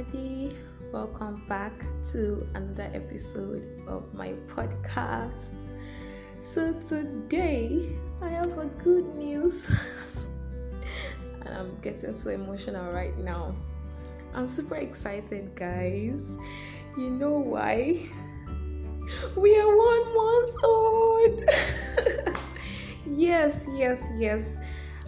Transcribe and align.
everybody. 0.00 0.56
Welcome 0.92 1.44
back 1.46 1.72
to 2.12 2.46
another 2.54 2.90
episode 2.94 3.66
of 3.86 4.14
my 4.14 4.32
podcast. 4.46 5.52
So, 6.40 6.72
today 6.72 7.90
I 8.22 8.30
have 8.30 8.56
a 8.56 8.64
good 8.82 9.04
news, 9.16 9.68
and 11.42 11.54
I'm 11.54 11.76
getting 11.82 12.14
so 12.14 12.30
emotional 12.30 12.90
right 12.92 13.16
now. 13.18 13.54
I'm 14.32 14.46
super 14.46 14.76
excited, 14.76 15.54
guys. 15.54 16.38
You 16.96 17.10
know 17.10 17.38
why? 17.38 18.00
We 19.36 19.58
are 19.58 19.76
one 19.76 20.14
month 20.14 20.54
old. 20.64 21.44
yes, 23.06 23.66
yes, 23.74 24.02
yes 24.16 24.56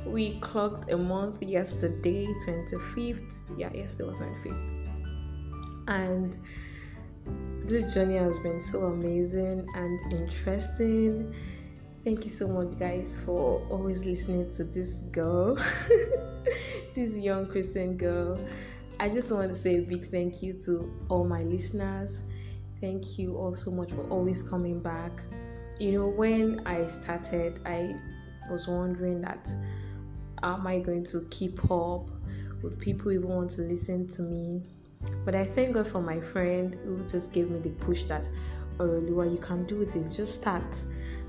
we 0.06 0.38
clocked 0.40 0.90
a 0.90 0.96
month 0.96 1.42
yesterday 1.42 2.26
25th 2.46 3.38
yeah 3.56 3.72
yesterday 3.72 4.08
was 4.08 4.20
25th 4.20 4.76
and 5.88 6.36
this 7.64 7.94
journey 7.94 8.16
has 8.16 8.34
been 8.40 8.60
so 8.60 8.84
amazing 8.86 9.66
and 9.76 10.00
interesting. 10.12 11.32
Thank 12.02 12.24
you 12.24 12.30
so 12.30 12.48
much 12.48 12.76
guys 12.76 13.22
for 13.24 13.64
always 13.70 14.04
listening 14.04 14.50
to 14.52 14.64
this 14.64 14.98
girl 15.12 15.54
this 16.94 17.16
young 17.16 17.46
christian 17.46 17.96
girl. 17.96 18.38
I 18.98 19.08
just 19.08 19.30
want 19.30 19.48
to 19.48 19.54
say 19.54 19.78
a 19.78 19.82
big 19.82 20.10
thank 20.10 20.42
you 20.42 20.54
to 20.64 20.92
all 21.08 21.24
my 21.24 21.42
listeners. 21.42 22.20
Thank 22.80 23.16
you 23.18 23.36
all 23.36 23.54
so 23.54 23.70
much 23.70 23.92
for 23.92 24.02
always 24.08 24.42
coming 24.42 24.80
back. 24.80 25.12
You 25.78 25.92
know 25.92 26.08
when 26.08 26.60
i 26.66 26.86
started 26.86 27.60
i 27.64 27.94
was 28.50 28.68
wondering 28.68 29.20
that 29.20 29.50
am 30.42 30.66
I 30.66 30.80
going 30.80 31.04
to 31.04 31.26
keep 31.30 31.70
up? 31.70 32.10
Would 32.62 32.78
people 32.78 33.12
even 33.12 33.28
want 33.28 33.50
to 33.52 33.62
listen 33.62 34.06
to 34.08 34.22
me? 34.22 34.62
But 35.24 35.34
I 35.34 35.44
thank 35.44 35.74
God 35.74 35.88
for 35.88 36.00
my 36.00 36.20
friend 36.20 36.76
who 36.84 37.04
just 37.06 37.32
gave 37.32 37.50
me 37.50 37.58
the 37.58 37.70
push 37.70 38.04
that, 38.04 38.28
Oroluwa, 38.78 39.30
you 39.30 39.38
can 39.38 39.64
do 39.64 39.84
this, 39.84 40.16
just 40.16 40.34
start. 40.34 40.84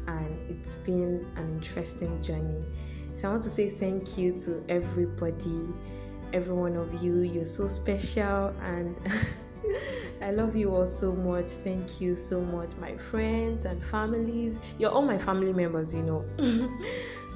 And 0.07 0.37
it's 0.49 0.75
been 0.75 1.25
an 1.35 1.49
interesting 1.49 2.21
journey. 2.21 2.63
So 3.13 3.29
I 3.29 3.31
want 3.31 3.43
to 3.43 3.49
say 3.49 3.69
thank 3.69 4.17
you 4.17 4.39
to 4.41 4.63
everybody, 4.69 5.73
every 6.33 6.55
one 6.55 6.75
of 6.75 7.03
you. 7.03 7.21
You're 7.21 7.45
so 7.45 7.67
special 7.67 8.53
and 8.61 8.99
I 10.21 10.29
love 10.31 10.55
you 10.55 10.73
all 10.73 10.87
so 10.87 11.13
much. 11.13 11.47
Thank 11.47 12.01
you 12.01 12.15
so 12.15 12.41
much, 12.41 12.69
my 12.79 12.95
friends 12.97 13.65
and 13.65 13.83
families. 13.83 14.59
You're 14.77 14.91
all 14.91 15.01
my 15.01 15.17
family 15.17 15.53
members, 15.53 15.93
you 15.93 16.03
know. 16.03 16.25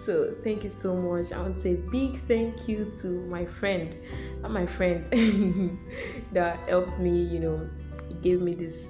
So 0.08 0.34
thank 0.42 0.64
you 0.64 0.70
so 0.70 0.96
much. 0.96 1.34
I 1.34 1.42
want 1.42 1.56
to 1.56 1.60
say 1.60 1.76
big 1.76 2.16
thank 2.30 2.70
you 2.70 2.90
to 3.02 3.08
my 3.28 3.44
friend, 3.44 3.94
my 4.42 4.66
friend 4.66 5.06
that 6.32 6.66
helped 6.70 6.98
me, 6.98 7.24
you 7.24 7.40
know, 7.42 7.70
gave 8.22 8.40
me 8.40 8.54
this 8.54 8.90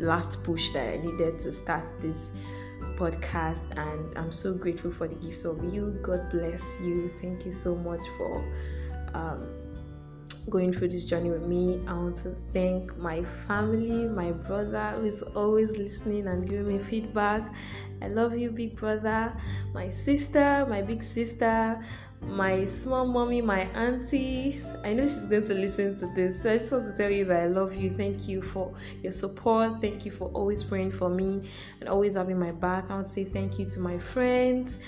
last 0.00 0.44
push 0.44 0.68
that 0.74 0.86
I 0.86 0.96
needed 0.98 1.38
to 1.38 1.50
start 1.50 1.98
this 1.98 2.28
podcast 2.98 3.62
and 3.78 4.18
I'm 4.18 4.30
so 4.30 4.52
grateful 4.52 4.90
for 4.90 5.08
the 5.08 5.14
gifts 5.14 5.46
of 5.46 5.64
you. 5.72 5.98
God 6.02 6.28
bless 6.30 6.78
you. 6.82 7.08
Thank 7.08 7.46
you 7.46 7.50
so 7.50 7.74
much 7.74 8.06
for 8.18 8.44
um, 9.14 9.48
going 10.50 10.72
through 10.72 10.88
this 10.88 11.04
journey 11.04 11.30
with 11.30 11.42
me. 11.42 11.80
I 11.86 11.94
want 11.94 12.16
to 12.16 12.30
thank 12.48 12.96
my 12.98 13.22
family, 13.22 14.08
my 14.08 14.32
brother 14.32 14.92
who 14.96 15.06
is 15.06 15.22
always 15.22 15.76
listening 15.76 16.26
and 16.26 16.48
giving 16.48 16.68
me 16.68 16.78
feedback. 16.78 17.42
I 18.02 18.08
love 18.08 18.36
you, 18.36 18.50
big 18.50 18.76
brother. 18.76 19.32
My 19.72 19.88
sister, 19.88 20.66
my 20.68 20.82
big 20.82 21.02
sister, 21.02 21.82
my 22.20 22.66
small 22.66 23.06
mommy, 23.06 23.40
my 23.40 23.60
auntie. 23.74 24.60
I 24.84 24.92
know 24.92 25.02
she's 25.02 25.26
going 25.26 25.46
to 25.46 25.54
listen 25.54 25.96
to 25.98 26.06
this. 26.14 26.42
So 26.42 26.52
I 26.52 26.58
just 26.58 26.72
want 26.72 26.84
to 26.84 26.92
tell 26.92 27.10
you 27.10 27.24
that 27.26 27.40
I 27.42 27.46
love 27.46 27.74
you. 27.74 27.90
Thank 27.94 28.28
you 28.28 28.42
for 28.42 28.74
your 29.02 29.12
support. 29.12 29.80
Thank 29.80 30.04
you 30.04 30.10
for 30.10 30.28
always 30.28 30.62
praying 30.62 30.90
for 30.92 31.08
me 31.08 31.48
and 31.80 31.88
always 31.88 32.14
having 32.14 32.38
my 32.38 32.52
back. 32.52 32.90
I 32.90 32.94
want 32.94 33.06
to 33.06 33.12
say 33.12 33.24
thank 33.24 33.58
you 33.58 33.66
to 33.66 33.80
my 33.80 33.98
friends 33.98 34.78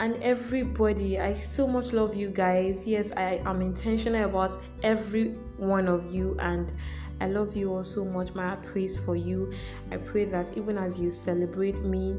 and 0.00 0.22
everybody. 0.22 1.18
I 1.18 1.32
so 1.32 1.66
much 1.66 1.92
love 1.92 2.14
you 2.14 2.30
guys. 2.30 2.86
Yes, 2.86 3.12
I 3.16 3.40
am 3.46 3.62
intentional 3.62 4.24
about 4.24 4.60
every 4.82 5.30
one 5.56 5.88
of 5.88 6.14
you 6.14 6.36
and 6.40 6.72
I 7.20 7.28
love 7.28 7.56
you 7.56 7.72
all 7.72 7.82
so 7.82 8.04
much. 8.04 8.34
My 8.34 8.56
praise 8.56 8.98
for 8.98 9.16
you. 9.16 9.52
I 9.90 9.96
pray 9.96 10.26
that 10.26 10.56
even 10.56 10.76
as 10.76 11.00
you 11.00 11.10
celebrate 11.10 11.76
me, 11.82 12.16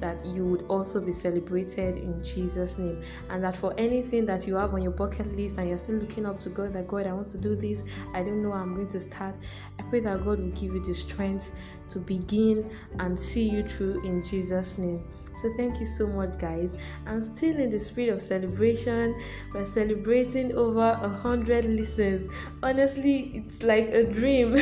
that 0.00 0.24
you 0.24 0.44
would 0.46 0.62
also 0.62 1.00
be 1.00 1.12
celebrated 1.12 1.96
in 1.96 2.22
Jesus' 2.24 2.78
name. 2.78 3.00
And 3.28 3.44
that 3.44 3.54
for 3.54 3.74
anything 3.78 4.26
that 4.26 4.46
you 4.46 4.56
have 4.56 4.74
on 4.74 4.82
your 4.82 4.92
bucket 4.92 5.36
list 5.36 5.58
and 5.58 5.68
you're 5.68 5.78
still 5.78 5.96
looking 5.96 6.26
up 6.26 6.40
to 6.40 6.48
God, 6.48 6.70
that 6.70 6.88
God, 6.88 7.06
I 7.06 7.12
want 7.12 7.28
to 7.28 7.38
do 7.38 7.54
this, 7.54 7.84
I 8.14 8.22
don't 8.22 8.42
know 8.42 8.52
I'm 8.52 8.74
going 8.74 8.88
to 8.88 8.98
start. 8.98 9.34
I 9.78 9.82
pray 9.84 10.00
that 10.00 10.24
God 10.24 10.40
will 10.40 10.50
give 10.50 10.74
you 10.74 10.82
the 10.82 10.94
strength 10.94 11.52
to 11.90 12.00
begin 12.00 12.70
and 12.98 13.16
see 13.16 13.48
you 13.48 13.62
through 13.62 14.04
in 14.04 14.24
Jesus' 14.24 14.78
name. 14.78 15.04
So 15.40 15.50
thank 15.50 15.80
you 15.80 15.86
so 15.86 16.06
much, 16.06 16.38
guys. 16.38 16.76
I'm 17.06 17.22
still 17.22 17.58
in 17.58 17.70
the 17.70 17.78
spirit 17.78 18.12
of 18.12 18.20
celebration. 18.20 19.18
We're 19.54 19.64
celebrating 19.64 20.54
over 20.54 20.98
a 21.00 21.08
hundred 21.08 21.64
listens. 21.64 22.28
Honestly, 22.62 23.32
it's 23.34 23.62
like 23.62 23.88
a 23.88 24.04
dream. 24.04 24.56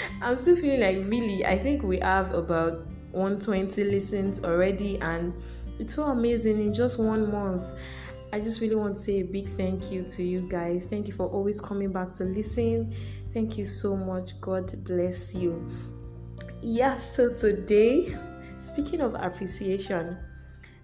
I'm 0.22 0.38
still 0.38 0.56
feeling 0.56 0.80
like 0.80 1.10
really. 1.10 1.44
I 1.44 1.58
think 1.58 1.82
we 1.82 1.98
have 1.98 2.32
about 2.32 2.86
120 3.12 3.84
listens 3.84 4.42
already, 4.42 4.98
and 5.00 5.34
it's 5.78 5.94
so 5.94 6.04
amazing 6.04 6.58
in 6.58 6.72
just 6.72 6.98
one 6.98 7.30
month. 7.30 7.62
I 8.32 8.40
just 8.40 8.62
really 8.62 8.76
want 8.76 8.94
to 8.94 9.00
say 9.00 9.20
a 9.20 9.24
big 9.24 9.46
thank 9.48 9.92
you 9.92 10.02
to 10.02 10.22
you 10.22 10.48
guys. 10.48 10.86
Thank 10.86 11.08
you 11.08 11.12
for 11.12 11.26
always 11.26 11.60
coming 11.60 11.92
back 11.92 12.12
to 12.14 12.24
listen. 12.24 12.94
Thank 13.34 13.58
you 13.58 13.66
so 13.66 13.94
much. 13.94 14.40
God 14.40 14.72
bless 14.84 15.34
you. 15.34 15.66
Yeah, 16.62 16.96
so 16.96 17.32
today, 17.32 18.14
speaking 18.58 19.00
of 19.00 19.14
appreciation, 19.14 20.16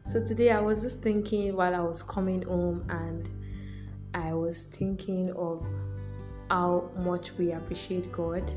so 0.04 0.22
today 0.24 0.50
I 0.50 0.60
was 0.60 0.82
just 0.82 1.00
thinking 1.00 1.56
while 1.56 1.74
I 1.74 1.80
was 1.80 2.02
coming 2.02 2.42
home 2.42 2.86
and 2.88 3.28
I 4.14 4.34
was 4.34 4.64
thinking 4.64 5.32
of 5.32 5.66
how 6.50 6.90
much 6.96 7.32
we 7.32 7.52
appreciate 7.52 8.12
God 8.12 8.52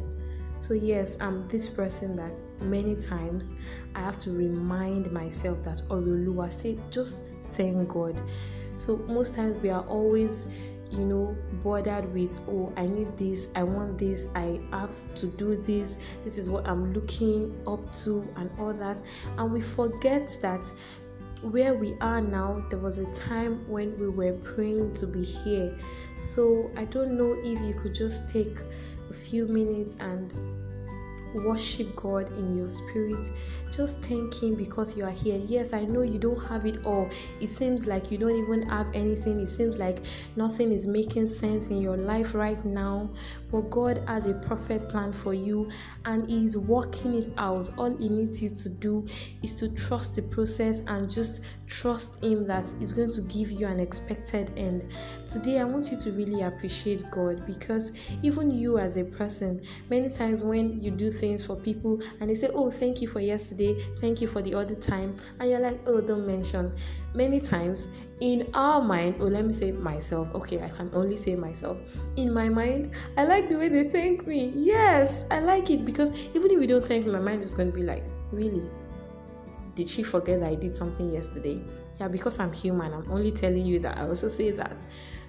so, 0.59 0.73
yes, 0.73 1.17
I'm 1.19 1.47
this 1.47 1.69
person 1.69 2.15
that 2.15 2.41
many 2.61 2.95
times 2.95 3.53
I 3.93 3.99
have 3.99 4.17
to 4.19 4.31
remind 4.31 5.11
myself 5.11 5.61
that 5.63 5.81
Oroluwa, 5.89 6.51
say, 6.51 6.79
just 6.89 7.21
thank 7.53 7.87
God. 7.89 8.19
So, 8.75 8.97
most 9.07 9.35
times 9.35 9.57
we 9.57 9.69
are 9.69 9.83
always, 9.83 10.47
you 10.91 11.05
know, 11.05 11.37
bothered 11.63 12.13
with, 12.13 12.39
oh, 12.47 12.73
I 12.77 12.87
need 12.87 13.17
this, 13.17 13.49
I 13.55 13.63
want 13.63 13.97
this, 13.97 14.27
I 14.35 14.59
have 14.71 14.95
to 15.15 15.27
do 15.27 15.55
this, 15.55 15.97
this 16.23 16.37
is 16.37 16.49
what 16.49 16.67
I'm 16.67 16.93
looking 16.93 17.59
up 17.67 17.91
to, 18.03 18.27
and 18.35 18.49
all 18.59 18.73
that. 18.73 18.97
And 19.37 19.51
we 19.51 19.61
forget 19.61 20.37
that 20.41 20.71
where 21.41 21.75
we 21.75 21.95
are 22.01 22.21
now, 22.21 22.65
there 22.69 22.79
was 22.79 22.97
a 22.97 23.05
time 23.13 23.67
when 23.69 23.97
we 23.97 24.09
were 24.09 24.33
praying 24.39 24.93
to 24.93 25.07
be 25.07 25.23
here. 25.23 25.77
So, 26.19 26.71
I 26.75 26.85
don't 26.85 27.17
know 27.17 27.33
if 27.43 27.61
you 27.61 27.73
could 27.73 27.93
just 27.93 28.29
take 28.29 28.57
a 29.09 29.13
few 29.13 29.47
minutes 29.47 29.95
and 29.99 30.33
worship 31.43 31.95
God 31.95 32.29
in 32.37 32.55
your 32.55 32.69
spirit. 32.69 33.31
Just 33.71 33.99
thank 33.99 34.41
Him 34.41 34.55
because 34.55 34.95
you 34.95 35.03
are 35.03 35.11
here. 35.11 35.39
Yes, 35.47 35.73
I 35.73 35.81
know 35.85 36.01
you 36.01 36.17
don't 36.19 36.41
have 36.45 36.65
it 36.65 36.85
all. 36.85 37.09
It 37.39 37.47
seems 37.47 37.87
like 37.87 38.11
you 38.11 38.17
don't 38.17 38.35
even 38.35 38.67
have 38.69 38.87
anything. 38.93 39.41
It 39.41 39.47
seems 39.47 39.77
like 39.77 39.99
nothing 40.35 40.71
is 40.71 40.87
making 40.87 41.27
sense 41.27 41.67
in 41.67 41.81
your 41.81 41.97
life 41.97 42.33
right 42.33 42.63
now. 42.65 43.09
But 43.51 43.69
God 43.69 44.03
has 44.07 44.25
a 44.25 44.33
perfect 44.33 44.89
plan 44.89 45.13
for 45.13 45.33
you 45.33 45.69
and 46.05 46.29
He 46.29 46.45
is 46.45 46.57
working 46.57 47.13
it 47.13 47.29
out. 47.37 47.69
All 47.77 47.95
He 47.95 48.09
needs 48.09 48.41
you 48.41 48.49
to 48.49 48.69
do 48.69 49.05
is 49.43 49.59
to 49.59 49.69
trust 49.69 50.15
the 50.15 50.21
process 50.21 50.81
and 50.87 51.09
just 51.09 51.41
trust 51.67 52.23
Him 52.23 52.47
that 52.47 52.73
He's 52.79 52.93
going 52.93 53.11
to 53.11 53.21
give 53.21 53.51
you 53.51 53.67
an 53.67 53.79
expected 53.79 54.51
end. 54.57 54.85
Today, 55.25 55.59
I 55.59 55.63
want 55.63 55.91
you 55.91 55.97
to 55.97 56.11
really 56.11 56.41
appreciate 56.41 57.09
God 57.11 57.45
because 57.45 57.91
even 58.23 58.51
you 58.51 58.77
as 58.77 58.97
a 58.97 59.03
person, 59.03 59.61
many 59.89 60.09
times 60.09 60.43
when 60.43 60.79
you 60.79 60.91
do 60.91 61.11
things 61.11 61.26
for 61.35 61.55
people 61.55 61.99
and 62.19 62.29
they 62.29 62.35
say, 62.35 62.49
Oh, 62.53 62.71
thank 62.71 63.01
you 63.01 63.07
for 63.07 63.19
yesterday, 63.19 63.77
thank 63.99 64.21
you 64.21 64.27
for 64.27 64.41
the 64.41 64.53
other 64.53 64.75
time, 64.75 65.15
and 65.39 65.49
you're 65.49 65.59
like, 65.59 65.79
Oh, 65.85 65.99
don't 65.99 66.25
mention. 66.25 66.73
Many 67.13 67.41
times 67.41 67.87
in 68.19 68.49
our 68.53 68.81
mind, 68.81 69.15
oh, 69.19 69.25
let 69.25 69.45
me 69.45 69.53
say 69.53 69.71
myself, 69.71 70.33
okay, 70.33 70.61
I 70.61 70.69
can 70.69 70.89
only 70.93 71.17
say 71.17 71.35
myself. 71.35 71.81
In 72.15 72.33
my 72.33 72.49
mind, 72.49 72.91
I 73.17 73.25
like 73.25 73.49
the 73.49 73.57
way 73.57 73.67
they 73.67 73.83
thank 73.83 74.25
me. 74.25 74.51
Yes, 74.55 75.25
I 75.29 75.39
like 75.39 75.69
it 75.69 75.85
because 75.85 76.11
even 76.33 76.51
if 76.51 76.59
we 76.59 76.67
don't 76.67 76.83
thank 76.83 77.05
me, 77.05 77.11
my 77.11 77.19
mind 77.19 77.43
is 77.43 77.53
going 77.53 77.71
to 77.71 77.75
be 77.75 77.83
like, 77.83 78.03
Really? 78.31 78.69
Did 79.75 79.87
she 79.87 80.03
forget 80.03 80.39
that 80.39 80.49
I 80.49 80.55
did 80.55 80.75
something 80.75 81.11
yesterday? 81.11 81.61
Yeah, 81.99 82.07
because 82.07 82.39
I'm 82.39 82.51
human, 82.53 82.93
I'm 82.93 83.09
only 83.11 83.31
telling 83.31 83.65
you 83.65 83.79
that. 83.79 83.97
I 83.97 84.07
also 84.07 84.27
say 84.27 84.51
that. 84.51 84.85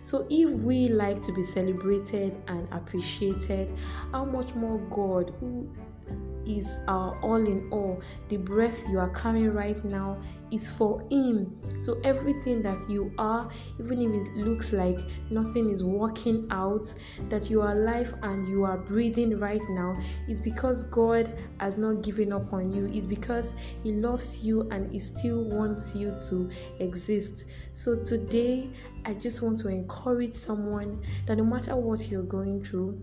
So, 0.08 0.26
if 0.30 0.48
we 0.62 0.88
like 0.88 1.20
to 1.24 1.32
be 1.32 1.42
celebrated 1.42 2.34
and 2.48 2.66
appreciated, 2.72 3.68
how 4.10 4.24
much 4.24 4.54
more 4.54 4.78
God, 4.88 5.34
who 5.38 5.68
is 6.48 6.78
our 6.88 7.18
all 7.20 7.46
in 7.46 7.68
all. 7.70 8.00
The 8.28 8.38
breath 8.38 8.82
you 8.88 8.98
are 8.98 9.10
carrying 9.10 9.52
right 9.52 9.82
now 9.84 10.18
is 10.50 10.70
for 10.70 11.02
Him. 11.10 11.60
So 11.82 12.00
everything 12.04 12.62
that 12.62 12.88
you 12.88 13.12
are, 13.18 13.50
even 13.78 14.00
if 14.00 14.26
it 14.26 14.34
looks 14.36 14.72
like 14.72 14.98
nothing 15.30 15.70
is 15.70 15.84
working 15.84 16.48
out, 16.50 16.92
that 17.28 17.50
you 17.50 17.60
are 17.60 17.72
alive 17.72 18.14
and 18.22 18.48
you 18.48 18.64
are 18.64 18.78
breathing 18.78 19.38
right 19.38 19.62
now, 19.70 19.94
is 20.28 20.40
because 20.40 20.84
God 20.84 21.38
has 21.60 21.76
not 21.76 22.02
given 22.02 22.32
up 22.32 22.52
on 22.52 22.72
you. 22.72 22.86
It's 22.86 23.06
because 23.06 23.54
He 23.82 23.92
loves 23.92 24.44
you 24.44 24.62
and 24.70 24.90
He 24.90 24.98
still 24.98 25.44
wants 25.44 25.94
you 25.94 26.12
to 26.30 26.50
exist. 26.80 27.44
So 27.72 28.02
today, 28.02 28.68
I 29.04 29.14
just 29.14 29.42
want 29.42 29.58
to 29.60 29.68
encourage 29.68 30.34
someone 30.34 31.02
that 31.26 31.36
no 31.36 31.44
matter 31.44 31.76
what 31.76 32.08
you're 32.08 32.22
going 32.22 32.64
through, 32.64 33.00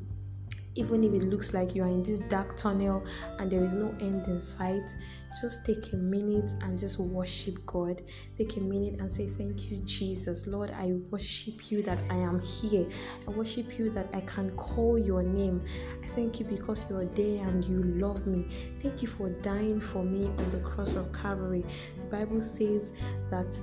even 0.75 1.03
if 1.03 1.13
it 1.13 1.27
looks 1.27 1.53
like 1.53 1.73
you 1.73 1.83
are 1.83 1.87
in 1.87 2.03
this 2.03 2.19
dark 2.19 2.55
tunnel 2.57 3.05
and 3.39 3.51
there 3.51 3.63
is 3.63 3.73
no 3.73 3.89
end 4.01 4.27
in 4.27 4.39
sight, 4.39 4.95
just 5.41 5.65
take 5.65 5.93
a 5.93 5.95
minute 5.95 6.53
and 6.61 6.77
just 6.77 6.99
worship 6.99 7.65
God. 7.65 8.01
Take 8.37 8.57
a 8.57 8.61
minute 8.61 8.99
and 8.99 9.11
say, 9.11 9.27
Thank 9.27 9.71
you, 9.71 9.77
Jesus. 9.77 10.47
Lord, 10.47 10.71
I 10.71 10.93
worship 11.09 11.71
you 11.71 11.81
that 11.83 11.99
I 12.09 12.15
am 12.15 12.41
here. 12.41 12.87
I 13.27 13.31
worship 13.31 13.77
you 13.79 13.89
that 13.91 14.09
I 14.13 14.21
can 14.21 14.49
call 14.51 14.99
your 14.99 15.23
name. 15.23 15.63
I 16.03 16.07
thank 16.07 16.39
you 16.39 16.45
because 16.45 16.85
you're 16.89 17.05
there 17.05 17.45
and 17.47 17.63
you 17.63 17.83
love 17.83 18.27
me. 18.27 18.47
Thank 18.81 19.01
you 19.01 19.07
for 19.07 19.29
dying 19.29 19.79
for 19.79 20.03
me 20.03 20.27
on 20.27 20.51
the 20.51 20.61
cross 20.61 20.95
of 20.95 21.11
Calvary. 21.13 21.63
The 22.01 22.07
Bible 22.07 22.41
says 22.41 22.91
that 23.29 23.59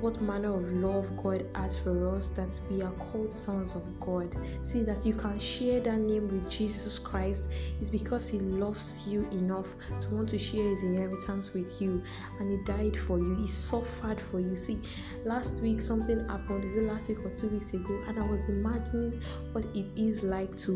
what 0.00 0.20
manner 0.20 0.54
of 0.54 0.70
love 0.72 1.16
God 1.16 1.46
has 1.54 1.78
for 1.78 2.08
us 2.08 2.28
that 2.30 2.58
we 2.70 2.82
are 2.82 2.92
called 2.92 3.32
sons 3.32 3.74
of 3.74 3.82
God. 4.00 4.36
See 4.62 4.82
that 4.82 5.06
you 5.06 5.14
can 5.14 5.38
share 5.38 5.80
that 5.80 5.98
name 5.98 6.28
with 6.28 6.48
Jesus 6.50 6.98
Christ 6.98 7.48
is 7.80 7.90
because 7.90 8.28
He 8.28 8.38
loves 8.38 9.06
you 9.08 9.22
enough 9.30 9.74
to 10.00 10.08
want 10.10 10.28
to 10.30 10.38
share 10.38 10.68
His 10.68 10.84
inheritance 10.84 11.52
with 11.54 11.80
you, 11.80 12.02
and 12.38 12.50
He 12.50 12.58
died 12.64 12.96
for 12.96 13.18
you. 13.18 13.34
He 13.36 13.46
suffered 13.46 14.20
for 14.20 14.40
you. 14.40 14.56
See, 14.56 14.80
last 15.24 15.62
week 15.62 15.80
something 15.80 16.28
happened. 16.28 16.64
Is 16.64 16.76
it 16.76 16.84
last 16.84 17.08
week 17.08 17.24
or 17.24 17.30
two 17.30 17.48
weeks 17.48 17.72
ago? 17.74 18.02
And 18.06 18.18
I 18.18 18.26
was 18.26 18.48
imagining 18.48 19.20
what 19.52 19.64
it 19.74 19.86
is 19.96 20.22
like 20.24 20.56
to, 20.58 20.72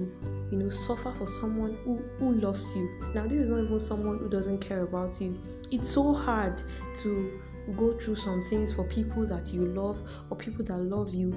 you 0.51 0.59
know, 0.59 0.69
suffer 0.69 1.11
for 1.13 1.27
someone 1.27 1.77
who 1.85 2.03
who 2.19 2.35
loves 2.35 2.77
you. 2.77 2.89
Now, 3.15 3.25
this 3.25 3.41
is 3.41 3.49
not 3.49 3.65
even 3.65 3.81
someone 3.81 4.19
who 4.19 4.29
doesn't 4.29 4.59
care 4.61 4.83
about 4.83 5.21
you. 5.21 5.39
It's 5.71 5.91
so 5.91 6.15
hard 6.15 6.63
to 7.03 7.41
go 7.77 7.99
through 7.99 8.17
some 8.17 8.43
things 8.45 8.73
for 8.73 8.85
people 8.85 9.27
that 9.27 9.53
you 9.53 9.67
love 9.67 10.01
or 10.31 10.37
people 10.37 10.65
that 10.65 10.79
love 10.79 11.15
you. 11.15 11.37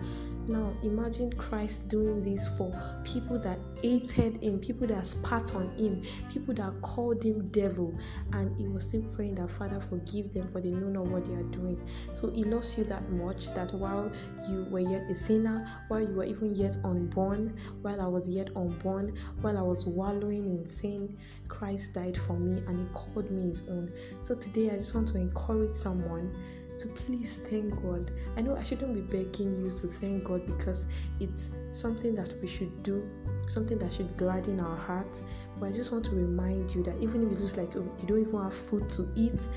Now, 0.51 0.75
imagine 0.83 1.31
Christ 1.31 1.87
doing 1.87 2.25
this 2.25 2.49
for 2.57 2.73
people 3.05 3.39
that 3.39 3.57
hated 3.81 4.43
him, 4.43 4.59
people 4.59 4.85
that 4.87 5.07
spat 5.07 5.55
on 5.55 5.69
him, 5.77 6.03
people 6.29 6.53
that 6.55 6.73
called 6.81 7.23
him 7.23 7.47
devil, 7.51 7.97
and 8.33 8.53
he 8.59 8.67
was 8.67 8.83
still 8.83 9.03
praying 9.13 9.35
that 9.35 9.49
Father 9.49 9.79
forgive 9.79 10.33
them 10.33 10.47
for 10.47 10.59
they 10.59 10.71
know 10.71 10.89
not 10.89 11.05
what 11.05 11.23
they 11.23 11.35
are 11.35 11.43
doing. 11.43 11.79
So 12.13 12.29
he 12.31 12.43
loves 12.43 12.77
you 12.77 12.83
that 12.83 13.09
much 13.11 13.53
that 13.53 13.73
while 13.73 14.11
you 14.49 14.65
were 14.69 14.81
yet 14.81 15.09
a 15.09 15.15
sinner, 15.15 15.65
while 15.87 16.01
you 16.01 16.15
were 16.15 16.25
even 16.25 16.53
yet 16.53 16.75
unborn, 16.83 17.55
while 17.81 18.01
I 18.01 18.07
was 18.07 18.27
yet 18.27 18.49
unborn, 18.53 19.15
while 19.39 19.57
I 19.57 19.61
was 19.61 19.85
wallowing 19.85 20.57
in 20.57 20.65
sin, 20.65 21.17
Christ 21.47 21.93
died 21.93 22.17
for 22.17 22.33
me 22.37 22.61
and 22.67 22.77
he 22.77 22.85
called 22.93 23.31
me 23.31 23.43
his 23.43 23.61
own. 23.69 23.89
So 24.21 24.35
today 24.35 24.69
I 24.69 24.73
just 24.73 24.93
want 24.93 25.07
to 25.09 25.17
encourage 25.17 25.71
someone 25.71 26.35
to 26.81 26.87
please 26.87 27.39
thank 27.49 27.75
God. 27.83 28.11
I 28.35 28.41
know 28.41 28.55
I 28.55 28.63
shouldn't 28.63 28.93
be 28.93 29.01
begging 29.01 29.63
you 29.63 29.69
to 29.69 29.87
thank 29.87 30.23
God 30.23 30.45
because 30.47 30.87
it's 31.19 31.51
something 31.71 32.15
that 32.15 32.33
we 32.41 32.47
should 32.47 32.81
do, 32.81 33.07
something 33.47 33.77
that 33.77 33.93
should 33.93 34.17
gladden 34.17 34.59
our 34.59 34.75
heart. 34.75 35.21
But 35.59 35.67
I 35.67 35.71
just 35.71 35.91
want 35.91 36.05
to 36.05 36.11
remind 36.11 36.73
you 36.73 36.81
that 36.83 36.97
even 36.97 37.23
if 37.23 37.31
it 37.33 37.39
looks 37.39 37.55
like 37.55 37.75
oh, 37.75 37.87
you 37.99 38.07
don't 38.07 38.19
even 38.19 38.41
have 38.41 38.53
food 38.53 38.89
to 38.91 39.07
eat, 39.15 39.47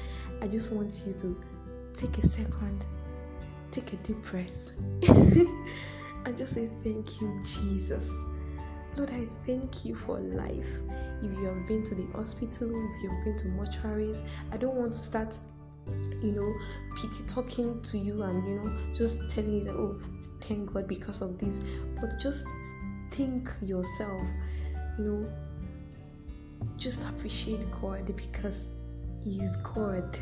I 0.42 0.48
just 0.48 0.72
want 0.72 1.02
you 1.06 1.14
to 1.14 1.40
take 1.94 2.18
a 2.18 2.26
second, 2.26 2.84
take 3.70 3.94
a 3.94 3.96
deep 3.96 4.20
breath, 4.22 4.72
and 6.26 6.36
just 6.36 6.52
say, 6.52 6.68
Thank 6.82 7.22
you, 7.22 7.40
Jesus. 7.42 8.14
Lord, 8.96 9.10
I 9.10 9.26
thank 9.44 9.84
you 9.84 9.94
for 9.94 10.20
life. 10.20 10.68
If 11.22 11.32
you 11.32 11.44
have 11.46 11.66
been 11.66 11.82
to 11.84 11.94
the 11.94 12.06
hospital, 12.14 12.70
if 12.70 13.02
you've 13.02 13.24
been 13.24 13.36
to 13.38 13.48
mortuaries, 13.48 14.22
I 14.52 14.56
don't 14.56 14.74
want 14.74 14.92
to 14.92 14.98
start 14.98 15.38
you 16.22 16.32
know, 16.32 16.54
pity 16.96 17.24
talking 17.26 17.80
to 17.82 17.98
you 17.98 18.22
and 18.22 18.42
you 18.48 18.60
know, 18.60 18.94
just 18.94 19.28
telling 19.28 19.54
you 19.54 19.64
that 19.64 19.74
oh, 19.74 20.00
thank 20.40 20.72
God 20.72 20.88
because 20.88 21.20
of 21.20 21.38
this. 21.38 21.60
But 22.00 22.18
just 22.18 22.46
think 23.10 23.50
yourself, 23.62 24.22
you 24.98 25.04
know, 25.04 25.32
just 26.76 27.02
appreciate 27.04 27.64
God 27.80 28.06
because 28.16 28.68
He's 29.22 29.56
God. 29.56 30.18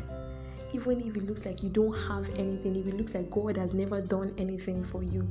Even 0.73 1.01
if 1.01 1.15
it 1.15 1.27
looks 1.27 1.45
like 1.45 1.61
you 1.61 1.69
don't 1.69 1.93
have 2.07 2.27
anything, 2.31 2.75
if 2.75 2.87
it 2.87 2.95
looks 2.95 3.13
like 3.13 3.29
God 3.29 3.57
has 3.57 3.73
never 3.73 4.01
done 4.01 4.33
anything 4.37 4.83
for 4.83 5.03
you, 5.03 5.27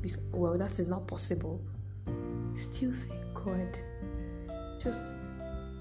because, 0.00 0.20
well, 0.32 0.54
that 0.56 0.78
is 0.78 0.86
not 0.86 1.06
possible. 1.08 1.60
Still 2.52 2.92
thank 2.92 3.34
God. 3.34 3.78
Just 4.78 5.12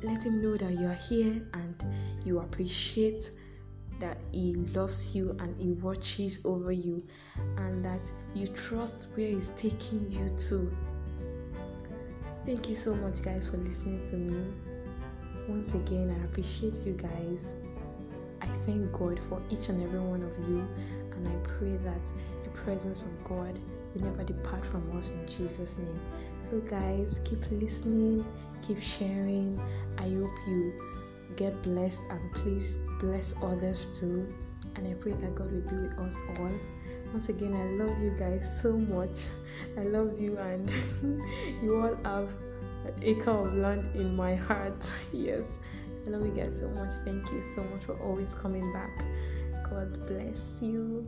let 0.02 0.24
Him 0.24 0.42
know 0.42 0.58
that 0.58 0.72
you 0.72 0.88
are 0.88 0.94
here 1.10 1.42
and 1.54 1.86
you 2.26 2.40
appreciate 2.40 3.32
that 4.04 4.18
He 4.34 4.54
loves 4.76 5.16
you 5.16 5.30
and 5.40 5.56
He 5.60 5.72
watches 5.72 6.40
over 6.44 6.74
you, 6.74 7.02
and 7.58 7.84
that 7.86 8.12
you 8.36 8.48
trust 8.48 9.08
where 9.16 9.30
He's 9.30 9.50
taking 9.56 10.12
you 10.12 10.28
to. 10.30 10.70
Thank 12.46 12.68
you 12.70 12.76
so 12.76 12.94
much, 12.96 13.22
guys, 13.22 13.48
for 13.50 13.56
listening 13.58 14.06
to 14.08 14.18
me. 14.18 14.44
Once 15.48 15.74
again, 15.74 16.14
I 16.20 16.26
appreciate 16.26 16.84
you 16.86 16.94
guys. 16.94 17.56
I 18.42 18.48
thank 18.66 18.92
God 18.92 19.24
for 19.30 19.42
each 19.50 19.70
and 19.70 19.82
every 19.82 20.02
one 20.02 20.22
of 20.22 20.38
you, 20.50 20.68
and 21.14 21.26
I 21.26 21.36
pray 21.48 21.78
that 21.78 22.12
the 22.44 22.50
presence 22.50 23.04
of 23.04 23.24
God 23.24 23.58
will 23.94 24.02
never 24.02 24.26
depart 24.26 24.66
from 24.66 24.84
us 24.98 25.12
in 25.12 25.26
Jesus' 25.26 25.78
name. 25.78 26.00
So, 26.42 26.60
guys, 26.60 27.22
keep 27.24 27.40
listening, 27.52 28.26
keep 28.62 28.82
sharing. 28.82 29.58
I 29.98 30.10
hope 30.10 30.38
you 30.46 30.74
get 31.36 31.62
blessed 31.64 32.02
and 32.10 32.32
please 32.34 32.78
bless 33.00 33.34
others 33.42 34.00
too. 34.00 34.28
And 34.76 34.88
I 34.88 34.94
pray 34.94 35.14
that 35.14 35.36
God 35.36 35.52
will 35.52 35.62
be 35.62 35.76
with 35.76 36.00
us 36.00 36.18
all. 36.38 36.52
Once 37.12 37.30
again, 37.30 37.54
I 37.54 37.84
love 37.84 38.02
you 38.02 38.12
guys 38.18 38.62
so 38.62 38.74
much. 38.76 39.28
I 39.78 39.84
love 39.84 40.20
you, 40.20 40.38
and 40.38 40.72
you 41.62 41.80
all 41.80 41.96
have 42.04 42.34
an 42.86 42.96
acre 43.04 43.30
of 43.30 43.54
land 43.54 43.88
in 43.94 44.16
my 44.16 44.34
heart. 44.34 44.92
yes, 45.14 45.60
I 46.08 46.10
love 46.10 46.26
you 46.26 46.32
guys 46.32 46.58
so 46.58 46.70
much. 46.70 46.90
Thank 47.06 47.32
you 47.32 47.40
so 47.40 47.64
much 47.66 47.84
for 47.84 47.94
always 48.02 48.34
coming 48.34 48.72
back. 48.74 49.06
God 49.70 50.08
bless 50.08 50.60
you. 50.62 51.08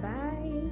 Bye. 0.00 0.62